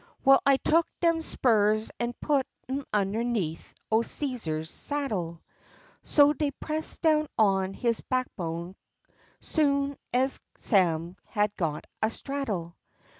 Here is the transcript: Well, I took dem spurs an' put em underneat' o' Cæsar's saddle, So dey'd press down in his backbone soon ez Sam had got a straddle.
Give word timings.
Well, 0.25 0.41
I 0.47 0.57
took 0.57 0.87
dem 0.99 1.21
spurs 1.21 1.91
an' 1.99 2.13
put 2.21 2.47
em 2.67 2.83
underneat' 2.91 3.71
o' 3.91 3.99
Cæsar's 3.99 4.71
saddle, 4.71 5.43
So 6.03 6.33
dey'd 6.33 6.59
press 6.59 6.97
down 6.97 7.27
in 7.37 7.75
his 7.75 8.01
backbone 8.01 8.75
soon 9.41 9.95
ez 10.11 10.39
Sam 10.57 11.17
had 11.25 11.55
got 11.55 11.85
a 12.01 12.09
straddle. 12.09 12.75